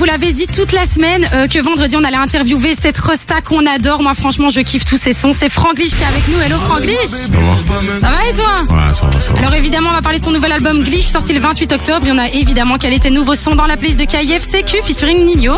[0.00, 3.66] vous l'avez dit toute la semaine euh, que vendredi on allait interviewer cette Rosta qu'on
[3.66, 4.00] adore.
[4.00, 5.34] Moi franchement je kiffe tous ces sons.
[5.34, 6.40] C'est Franglish qui est avec nous.
[6.40, 6.96] Hello Franglish.
[7.06, 9.38] Ça va Ça va et toi Ouais, ça va, ça va.
[9.40, 12.06] Alors évidemment on va parler de ton nouvel album Glitch sorti le 28 octobre.
[12.06, 15.22] Et on a évidemment quel était nouveau son dans la playlist de KIF CQ featuring
[15.22, 15.56] Nino.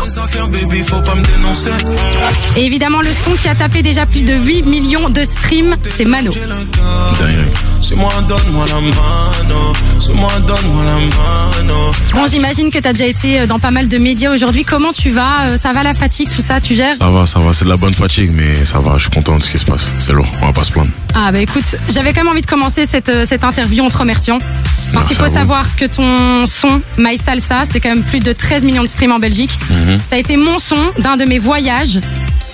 [2.57, 6.03] Et évidemment le son qui a tapé déjà plus de 8 millions de streams, c'est
[6.03, 6.33] Mano.
[6.33, 7.49] Dingue.
[7.93, 9.73] C'est moi, donne-moi la mano.
[9.99, 11.91] C'est moi, donne-moi la mano.
[12.11, 14.63] Bon j'imagine que t'as déjà été euh, dans pas mal de médias aujourd'hui.
[14.63, 16.95] Comment tu vas Euh, Ça va la fatigue, tout ça, tu gères?
[16.95, 17.53] Ça va, ça va.
[17.53, 18.93] C'est de la bonne fatigue, mais ça va.
[18.97, 19.91] Je suis content de ce qui se passe.
[19.99, 20.25] C'est lourd.
[20.41, 20.89] On va pas se plaindre.
[21.13, 23.97] Ah bah écoute, j'avais quand même envie de commencer cette, euh, cette interview en te
[23.97, 24.39] remerciant.
[24.91, 28.63] Parce qu'il faut savoir que ton son, My Salsa, c'était quand même plus de 13
[28.65, 29.57] millions de streams en Belgique.
[29.69, 29.99] Mhm.
[30.03, 31.99] Ça a été mon son d'un de mes voyages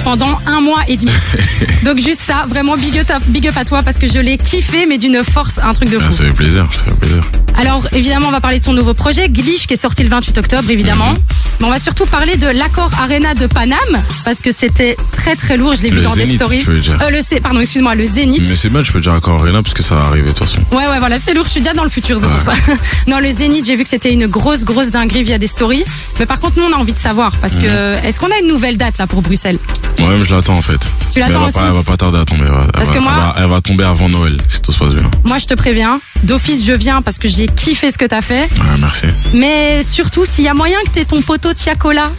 [0.03, 1.11] pendant un mois et demi.
[1.85, 4.37] Donc juste ça, vraiment big up, à- big up à toi parce que je l'ai
[4.37, 6.11] kiffé mais d'une force, un truc de Ah, fou.
[6.11, 7.23] ça fait plaisir, ça fait plaisir.
[7.57, 10.37] Alors évidemment on va parler de ton nouveau projet, Glitch, qui est sorti le 28
[10.37, 11.11] octobre évidemment.
[11.11, 11.17] Mhm.
[11.59, 13.77] Mais on va surtout parler de l'accord Arena de Paname
[14.23, 16.59] parce que c'était très très lourd, je l'ai vu dans des stories.
[16.59, 16.97] tu veux dire.
[17.01, 18.43] Euh, le C, pardon, excuse-moi, le Zénith.
[18.47, 20.47] Mais c'est bien, je peux dire encore Arena parce que ça va arriver de toute
[20.47, 20.59] façon.
[20.71, 21.45] Ouais, ouais, voilà, c'est lourd.
[21.45, 22.53] Je suis déjà dans le futur, c'est pour ça.
[23.07, 25.83] non, le Zénith, j'ai vu que c'était une grosse, grosse dinguerie via des stories.
[26.19, 27.59] Mais par contre, nous, on a envie de savoir parce que
[27.99, 28.05] Mhm.
[28.05, 29.59] est-ce qu'on a une nouvelle date là pour Bruxelles?
[29.99, 30.79] Moi-même, je l'attends en fait.
[31.09, 32.45] Tu Mais l'attends aussi pas- Elle va pas tarder à tomber.
[32.45, 34.93] Elle Parce que moi- elle va, elle va tomber avant Noël, si tout se passe
[34.95, 35.09] bien.
[35.25, 38.43] Moi, je te préviens, d'office, je viens parce que j'ai kiffé ce que t'as fait.
[38.43, 39.05] Ouais, merci.
[39.33, 42.11] Mais surtout, s'il y a moyen que t'aies ton poteau Tiakola,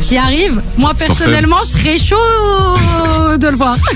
[0.00, 0.60] j'y arrive.
[0.78, 3.76] Moi, personnellement, je serais chaud de le voir.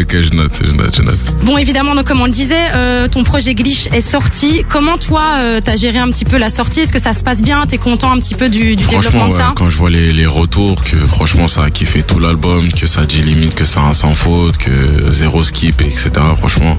[0.00, 1.18] Ok, je note, je note, je note.
[1.44, 4.64] Bon, évidemment, donc comme on le disait, euh, ton projet Glitch est sorti.
[4.68, 6.80] Comment toi, euh, t'as géré un petit peu la sortie?
[6.80, 7.64] Est-ce que ça se passe bien?
[7.66, 9.52] T'es content un petit peu du, du Franchement, développement de ça?
[9.56, 13.02] quand je vois les, les retours, que franchement ça a kiffé tout l'album, que ça
[13.04, 16.10] dit limite que c'est un sans faute, que zéro skip, etc.
[16.38, 16.76] Franchement,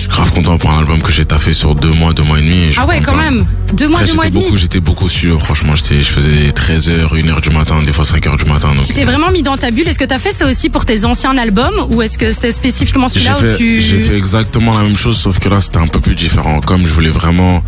[0.00, 2.38] je suis grave content pour un album que j'ai taffé sur deux mois, deux mois
[2.38, 2.72] et demi.
[2.72, 3.18] je Ah ouais, quand pas.
[3.30, 3.44] même.
[3.74, 4.42] Deux mois, Après, deux mois et demi.
[4.44, 5.42] beaucoup, j'étais beaucoup sûr.
[5.42, 8.74] Franchement, j'étais, je faisais 13h, 1h du matin, des fois 5h du matin.
[8.74, 9.86] Donc, Tu t'es vraiment mis dans ta bulle.
[9.88, 13.08] Est-ce que t'as fait ça aussi pour tes anciens albums ou est-ce que c'était spécifiquement
[13.08, 13.82] celui-là où tu...
[13.82, 16.60] j'ai fait exactement la même chose, sauf que là, c'était un peu plus différent.
[16.62, 17.62] Comme je voulais vraiment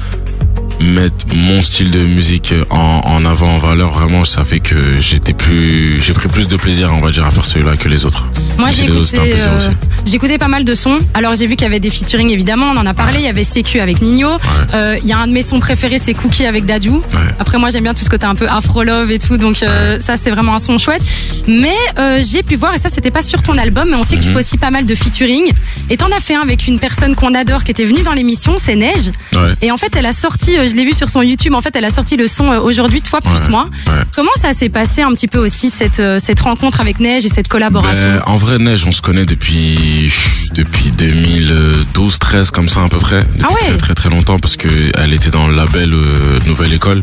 [0.81, 5.34] mettre mon style de musique en, en avant, en valeur, vraiment, ça fait que j'étais
[5.34, 8.26] plus, j'ai pris plus de plaisir, on va dire, à faire celui-là que les autres.
[8.58, 9.60] Moi, j'ai écouté, euh,
[10.04, 10.98] j'ai écouté pas mal de sons.
[11.14, 12.66] Alors, j'ai vu qu'il y avait des featuring, évidemment.
[12.74, 13.20] On en a parlé.
[13.20, 14.28] Il y avait CQ avec Nino.
[14.74, 16.90] Euh, Il y a un de mes sons préférés, c'est Cookie avec Dadju.
[17.38, 19.36] Après, moi, j'aime bien tout ce côté un peu afro-love et tout.
[19.36, 21.02] Donc, euh, ça, c'est vraiment un son chouette.
[21.46, 21.74] Mais
[22.20, 24.28] j'ai pu voir, et ça, c'était pas sur ton album, mais on sait que tu
[24.28, 25.52] fais aussi pas mal de featuring.
[25.88, 28.56] Et t'en as fait un avec une personne qu'on adore qui était venue dans l'émission,
[28.58, 29.12] c'est Neige.
[29.60, 31.84] Et en fait, elle a sorti, je l'ai vu sur son YouTube, en fait, elle
[31.84, 33.69] a sorti le son aujourd'hui, toi plus moi.
[34.14, 37.28] Comment ça s'est passé un petit peu aussi, cette, euh, cette rencontre avec Neige et
[37.28, 40.12] cette collaboration Ben, en vrai, Neige, on se connaît depuis
[40.54, 43.20] depuis 2012-13 comme ça à peu près.
[43.22, 43.60] Depuis Ah ouais.
[43.69, 47.02] très très très longtemps parce que elle était dans le label euh, Nouvelle École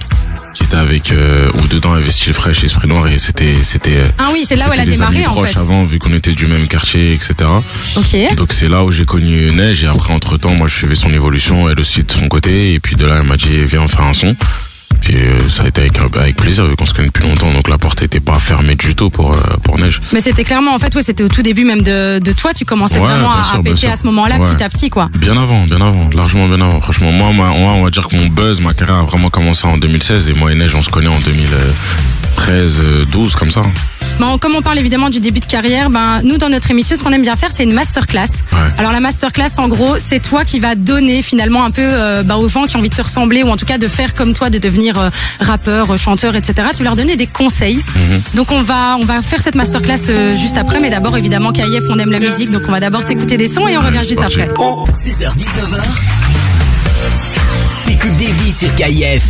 [0.54, 4.00] qui était avec euh, où dedans avait Style Fraîche et Esprit Noir et c'était c'était
[4.18, 5.58] Ah oui, c'est là où elle a démarré en fait.
[5.58, 7.34] avant vu qu'on était du même quartier etc.
[7.96, 8.36] Ok.
[8.36, 11.14] Donc c'est là où j'ai connu Neige et après entre temps moi je suivais son
[11.14, 14.04] évolution elle aussi de son côté et puis de là elle m'a dit viens faire
[14.04, 14.36] un son.
[15.02, 17.68] Puis euh, ça a été avec, avec plaisir vu qu'on se connaît depuis longtemps donc
[17.70, 20.02] la porte était pas fermée du tout pour euh, pour Neige.
[20.14, 22.66] Mais c'était clairement, en fait, ouais, c'était au tout début même de, de toi, tu
[22.66, 24.46] commençais Ouais, vraiment à, sûr, à bien péter à ce moment-là, Ouais.
[24.56, 25.10] petit à petit, quoi.
[25.16, 26.80] Bien avant, bien avant, largement bien avant.
[26.82, 29.78] Franchement, moi, moi, on va dire que mon buzz, ma carrière a vraiment commencé en
[29.78, 31.72] 2016 et moi et Neige, on se connaît en 2013, euh,
[33.12, 33.62] 12 comme ça.
[34.20, 37.04] Bon, comme on parle évidemment du début de carrière, ben, nous, dans notre émission, ce
[37.04, 38.44] qu'on aime bien faire, c'est une masterclass.
[38.52, 38.60] Ouais.
[38.78, 42.38] Alors, la masterclass, en gros, c'est toi qui vas donner finalement un peu euh, bah,
[42.38, 44.34] aux gens qui ont envie de te ressembler ou en tout cas de faire comme
[44.34, 46.68] toi, de devenir euh, rappeur, euh, chanteur, etc.
[46.76, 47.78] Tu leur donner des conseils.
[47.96, 48.22] Mhm.
[48.36, 50.80] Donc, on va, on va faire cette masterclass euh, juste après.
[50.82, 52.50] Mais d'abord, évidemment, KIF, on aime la musique.
[52.50, 54.42] Donc, on va d'abord s'écouter des sons et on revient juste parti.
[54.42, 54.54] après.
[54.54, 55.82] 6h-19h.
[57.86, 59.24] T'écoutes des vies sur KIF.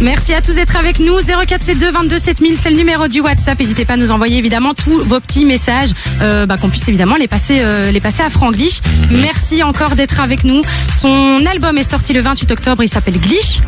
[0.00, 1.14] Merci à tous d'être avec nous.
[1.18, 3.58] 0472 22 7000, c'est le numéro du WhatsApp.
[3.58, 5.90] N'hésitez pas à nous envoyer évidemment tous vos petits messages,
[6.20, 8.80] euh, bah, qu'on puisse évidemment les passer, euh, les passer à Franglish.
[9.10, 10.62] Merci encore d'être avec nous.
[11.00, 13.60] Ton album est sorti le 28 octobre, il s'appelle Glitch.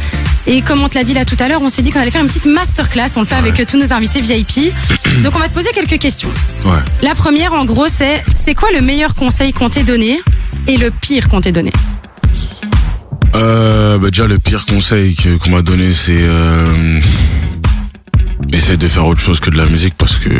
[0.49, 2.11] Et comme on te l'a dit là tout à l'heure, on s'est dit qu'on allait
[2.11, 3.11] faire une petite masterclass.
[3.17, 4.73] On le fait avec euh, tous nos invités VIP.
[5.23, 6.31] Donc on va te poser quelques questions.
[6.65, 6.79] Ouais.
[7.03, 10.21] La première, en gros, c'est c'est quoi le meilleur conseil qu'on t'ait donné
[10.67, 11.73] et le pire qu'on t'ait donné?
[13.37, 17.01] Euh, bah déjà, le pire conseil qu'on m'a donné, c'est euh,
[18.53, 20.31] essayer de faire autre chose que de la musique parce que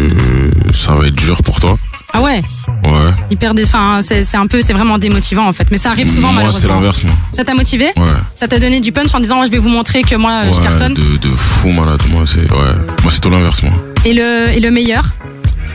[0.73, 1.79] ça va être dur pour toi.
[2.13, 2.43] Ah ouais,
[2.85, 3.11] Ouais.
[3.31, 5.71] hyper enfin, c'est un peu, c'est vraiment démotivant en fait.
[5.71, 6.75] Mais ça arrive souvent moi, c'est malheureusement.
[6.77, 7.13] l'inverse, moi.
[7.33, 7.87] Ça t'a motivé?
[7.97, 8.05] Ouais.
[8.35, 10.95] Ça t'a donné du punch en disant je vais vous montrer que moi je cartonne?
[10.95, 12.01] de, de fou malade.
[12.11, 12.73] Moi, c'est ouais.
[13.03, 13.73] Moi, c'est tout l'inverse, moi.
[14.07, 15.05] Et le et le meilleur?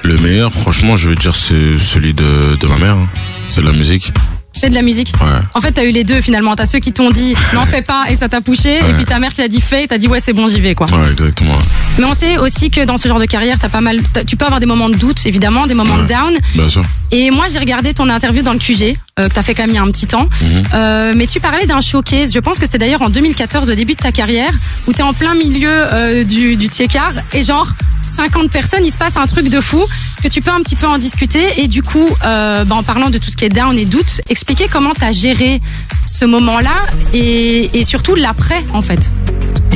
[0.03, 2.95] Le meilleur, franchement, je veux dire, c'est celui de, de ma mère.
[2.95, 3.07] hein.
[3.50, 4.12] C'est de la musique.
[4.53, 5.13] Fais de la musique.
[5.21, 5.27] Ouais.
[5.53, 6.56] En fait, t'as eu les deux finalement.
[6.56, 9.18] T'as ceux qui t'ont dit n'en fais pas et ça t'a poussé, et puis ta
[9.18, 10.88] mère qui t'a dit fais, t'as dit ouais c'est bon j'y vais quoi.
[10.92, 11.57] Ouais, exactement.
[11.98, 14.45] Mais on sait aussi que dans ce genre de carrière, t'as pas mal, tu peux
[14.45, 16.33] avoir des moments de doute évidemment, des moments de down.
[16.56, 16.83] Bien sûr.
[17.12, 19.71] Et moi j'ai regardé ton interview dans le QG euh, que t'as fait quand même
[19.71, 20.27] il y a un petit temps.
[20.41, 20.63] Mhm.
[20.73, 22.33] Euh, mais tu parlais d'un showcase.
[22.33, 24.51] Je pense que c'était d'ailleurs en 2014 au début de ta carrière
[24.88, 27.68] où t'es en plein milieu euh, du du Tiekar et genre
[28.12, 29.81] 50 personnes, il se passe un truc de fou.
[29.81, 31.62] Est-ce que tu peux un petit peu en discuter?
[31.62, 34.21] Et du coup, euh, bah, en parlant de tout ce qui est down et doute,
[34.29, 35.62] expliquer comment t'as géré
[36.06, 39.13] ce moment-là et, et surtout l'après en fait.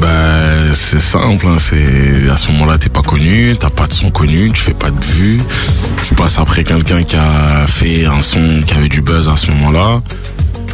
[0.05, 4.11] Bah, c'est simple, hein, c'est, à ce moment-là, t'es pas connu, t'as pas de son
[4.11, 5.41] connu, tu fais pas de vues,
[6.03, 9.47] tu passes après quelqu'un qui a fait un son qui avait du buzz à ce
[9.49, 10.03] moment-là,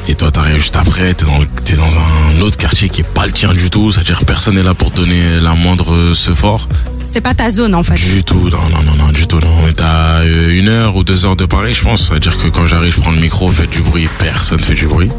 [0.10, 3.08] et toi t'arrives juste après, t'es dans, le- t'es dans un autre quartier qui est
[3.08, 6.68] pas le tien du tout, c'est-à-dire personne est là pour te donner la moindre sephore,
[7.06, 7.96] C'était pas ta zone en fait.
[7.96, 10.98] du tout, non, non, non, non, du tout, non, on est à euh, une heure
[10.98, 13.48] ou deux heures de Paris, je pense, c'est-à-dire que quand j'arrive, je prends le micro,
[13.50, 15.10] fait du bruit, personne fait du bruit.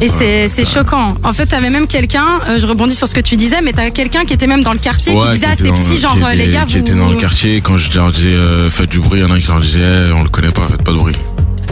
[0.00, 1.14] Et c'est c'est choquant.
[1.24, 3.90] En fait, t'avais même quelqu'un, euh, je rebondis sur ce que tu disais, mais t'as
[3.90, 6.14] quelqu'un qui était même dans le quartier qui disait à était ses dans- petits, genre
[6.16, 6.78] qui euh, les était- gars, qui vous...
[6.80, 9.30] était dans le quartier quand je leur disais euh, faites du bruit, il y en
[9.30, 11.16] a un qui leur disait eh, on le connaît pas, faites pas de bruit.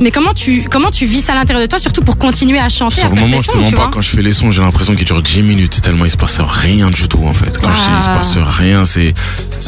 [0.01, 2.69] Mais comment tu comment tu vis ça à l'intérieur de toi, surtout pour continuer à
[2.69, 4.01] chanter, Sur à le faire moment, tes je te sons, mens tu pas, vois quand
[4.03, 6.91] je fais les sons, j'ai l'impression qu'ils durent 10 minutes tellement il se passe rien
[6.91, 7.59] du tout en fait.
[7.59, 8.15] Quand je dis il se Ah.
[8.17, 9.13] passe rien, c'est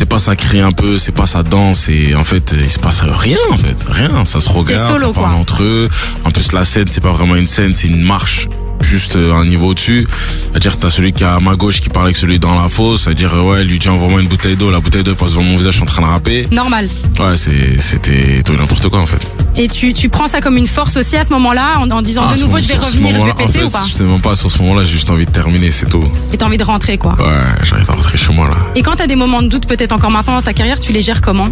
[0.00, 2.78] c'est pas ça crie un peu, c'est pas ça danse et en fait il se
[2.78, 5.38] passe rien en fait, rien, ça se regarde, solo, ça parle quoi.
[5.38, 5.90] entre eux.
[6.24, 8.48] En plus la scène, c'est pas vraiment une scène, c'est une marche
[8.80, 10.08] juste euh, un niveau au-dessus.
[10.50, 13.02] C'est-à-dire t'as celui qui est à ma gauche qui parle avec celui dans la fosse,
[13.02, 15.58] c'est-à-dire euh, ouais, lui dit envoie-moi une bouteille d'eau, la bouteille d'eau passe devant mon
[15.58, 16.48] visage, je suis en train de rapper.
[16.50, 16.88] Normal.
[17.18, 19.20] Ouais, c'est c'était tout n'importe quoi en fait.
[19.56, 22.22] Et tu, tu prends ça comme une force aussi à ce moment-là, en, en disant
[22.28, 24.36] Ah, de nouveau je vais revenir, je vais péter en ou pas C'est même pas
[24.36, 26.04] sur ce moment-là, j'ai juste envie de terminer, c'est tout.
[26.32, 27.14] Et t'as envie de rentrer quoi.
[27.18, 28.56] Ouais, j'ai envie de rentrer chez moi là.
[28.76, 31.02] Et quand t'as des moments de doute, peut-être encore maintenant dans ta carrière, tu les
[31.02, 31.48] gères comment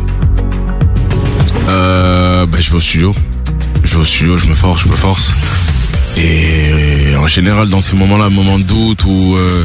[1.68, 3.14] Euh, ben, je vais au studio.
[3.84, 5.30] Je vais au studio, je me force, je me force.
[6.16, 9.64] Et en général, dans ces moments-là, moments de doute où, euh,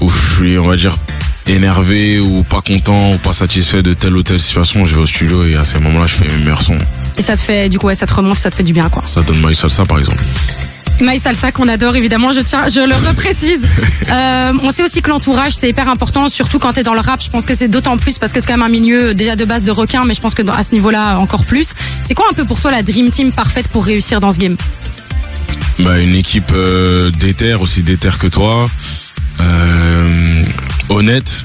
[0.00, 0.94] où je suis, on va dire,
[1.46, 5.06] énervé ou pas content ou pas satisfait de telle ou telle situation, je vais au
[5.06, 6.78] studio et à ces moments-là, je fais mes meilleurs sons.
[7.18, 8.88] Et ça te fait, du coup, ouais, ça te remonte, ça te fait du bien
[8.88, 9.02] quoi.
[9.06, 10.22] Ça donne My Salsa, par exemple.
[11.00, 13.66] My Salsa qu'on adore évidemment, je tiens, je le reprécise.
[14.08, 17.20] Euh, on sait aussi que l'entourage c'est hyper important, surtout quand t'es dans le rap.
[17.20, 19.44] Je pense que c'est d'autant plus parce que c'est quand même un milieu déjà de
[19.44, 21.72] base de requins, mais je pense que dans- à ce niveau-là encore plus.
[22.02, 24.56] C'est quoi un peu pour toi la dream team parfaite pour réussir dans ce game?
[25.80, 28.70] Bah, une équipe euh, déter, aussi déter que toi,
[29.40, 30.44] euh,
[30.88, 31.44] honnête,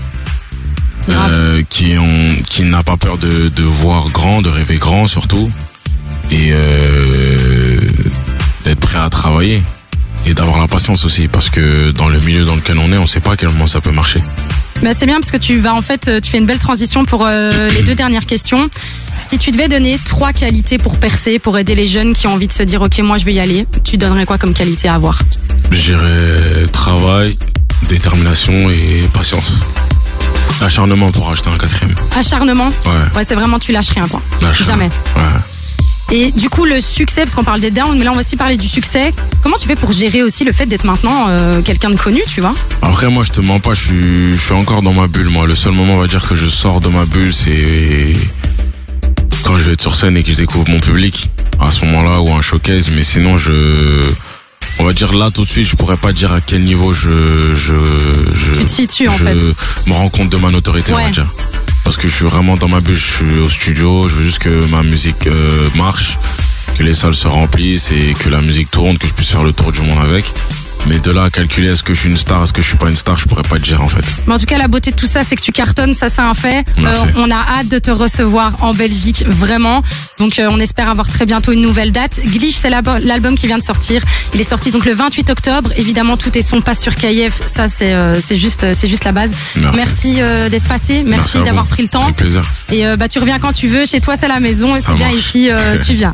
[1.10, 5.52] euh, qui ont, qui n'a pas peur de, de voir grand, de rêver grand surtout,
[6.30, 7.80] et euh,
[8.64, 9.62] d'être prêt à travailler
[10.26, 13.08] et d'avoir la patience aussi, parce que dans le milieu dans lequel on est, on
[13.08, 14.22] sait pas à quel moment ça peut marcher.
[14.82, 17.06] Bah, c'est bien parce que tu vas en fait, euh, tu fais une belle transition
[17.06, 18.70] pour euh, les deux dernières questions.
[19.20, 22.48] Si tu devais donner trois qualités pour percer, pour aider les jeunes qui ont envie
[22.48, 24.96] de se dire ok moi je vais y aller, tu donnerais quoi comme qualité à
[24.96, 25.22] avoir?
[25.70, 27.38] Je dirais travail,
[27.88, 29.60] détermination et patience.
[30.62, 31.96] Acharnement pour acheter un quatrième.
[32.16, 32.68] Acharnement.
[32.86, 33.18] Ouais.
[33.18, 34.22] Ouais c'est vraiment tu lâches rien quoi.
[34.42, 34.90] Lâche Jamais.
[35.16, 35.24] rien.
[35.24, 35.40] Ouais.
[36.14, 38.36] Et du coup, le succès, parce qu'on parle des downs, mais là, on va aussi
[38.36, 39.14] parler du succès.
[39.42, 42.42] Comment tu fais pour gérer aussi le fait d'être maintenant euh, quelqu'un de connu, tu
[42.42, 42.54] vois?
[42.82, 45.48] Après, moi, je te mens pas, je suis, je suis encore dans ma bulle, moi.
[45.48, 48.14] Le seul moment, on va dire, que je sors de ma bulle, c'est
[49.46, 51.30] quand je vais être sur scène et que je découvre mon public.
[51.62, 52.90] À ce moment-là, ou un showcase.
[52.94, 54.02] Mais sinon, je,
[54.82, 57.54] on va dire là, tout de suite, je pourrais pas dire à quel niveau je,
[57.54, 57.76] je,
[58.34, 59.36] je, Tu te situes, en je fait.
[59.86, 61.28] me rends compte de ma notoriété, on va dire.
[61.84, 64.40] Parce que je suis vraiment dans ma bulle, je suis au studio, je veux juste
[64.40, 66.18] que ma musique euh, marche,
[66.82, 69.54] que les salles se remplissent et que la musique tourne, que je puisse faire le
[69.54, 70.26] tour du monde avec.
[70.88, 72.78] Mais de là à calculer est-ce que je suis une star, est-ce que je suis
[72.78, 74.04] pas une star, je pourrais pas te dire en fait.
[74.26, 76.22] Mais en tout cas, la beauté de tout ça, c'est que tu cartonnes, ça c'est
[76.22, 76.66] un fait.
[76.80, 79.84] Euh, on a hâte de te recevoir en Belgique, vraiment.
[80.18, 82.20] Donc euh, on espère avoir très bientôt une nouvelle date.
[82.26, 84.02] Glitch, c'est l'album qui vient de sortir.
[84.34, 85.72] Il est sorti donc le 28 octobre.
[85.78, 87.44] Évidemment, tous tes sons passent sur KF.
[87.46, 89.36] Ça, c'est euh, c'est juste, c'est juste la base.
[89.76, 90.16] Merci.
[90.50, 91.04] d'être passé.
[91.06, 92.06] Merci, d'avoir pris le temps.
[92.06, 92.44] Avec plaisir.
[92.72, 93.86] Et bah tu reviens quand tu veux.
[93.86, 94.76] Chez toi, c'est la maison.
[94.76, 95.50] Et c'est bien ici,
[95.86, 96.10] tu viens.